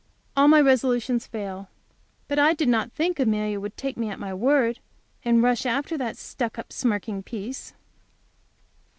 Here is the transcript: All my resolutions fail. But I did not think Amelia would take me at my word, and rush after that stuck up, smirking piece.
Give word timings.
All 0.35 0.47
my 0.47 0.59
resolutions 0.59 1.27
fail. 1.27 1.69
But 2.27 2.39
I 2.39 2.55
did 2.55 2.67
not 2.67 2.91
think 2.91 3.19
Amelia 3.19 3.59
would 3.59 3.77
take 3.77 3.97
me 3.97 4.09
at 4.09 4.17
my 4.17 4.33
word, 4.33 4.79
and 5.23 5.43
rush 5.43 5.63
after 5.63 5.95
that 5.95 6.17
stuck 6.17 6.57
up, 6.57 6.73
smirking 6.73 7.21
piece. 7.21 7.75